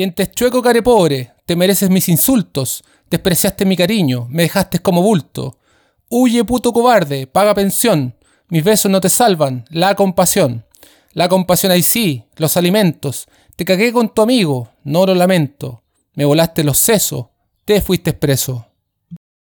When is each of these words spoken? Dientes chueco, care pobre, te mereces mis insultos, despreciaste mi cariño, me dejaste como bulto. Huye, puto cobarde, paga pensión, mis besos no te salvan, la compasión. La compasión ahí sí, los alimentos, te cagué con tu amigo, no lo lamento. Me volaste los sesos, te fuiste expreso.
Dientes 0.00 0.32
chueco, 0.32 0.62
care 0.62 0.80
pobre, 0.80 1.34
te 1.44 1.54
mereces 1.54 1.90
mis 1.90 2.08
insultos, 2.08 2.82
despreciaste 3.10 3.66
mi 3.66 3.76
cariño, 3.76 4.26
me 4.30 4.44
dejaste 4.44 4.78
como 4.78 5.02
bulto. 5.02 5.58
Huye, 6.08 6.42
puto 6.42 6.72
cobarde, 6.72 7.26
paga 7.26 7.52
pensión, 7.52 8.16
mis 8.48 8.64
besos 8.64 8.90
no 8.90 8.98
te 9.02 9.10
salvan, 9.10 9.66
la 9.68 9.94
compasión. 9.94 10.64
La 11.12 11.28
compasión 11.28 11.70
ahí 11.70 11.82
sí, 11.82 12.24
los 12.36 12.56
alimentos, 12.56 13.28
te 13.56 13.66
cagué 13.66 13.92
con 13.92 14.14
tu 14.14 14.22
amigo, 14.22 14.70
no 14.84 15.04
lo 15.04 15.14
lamento. 15.14 15.82
Me 16.14 16.24
volaste 16.24 16.64
los 16.64 16.78
sesos, 16.78 17.26
te 17.66 17.82
fuiste 17.82 18.08
expreso. 18.08 18.69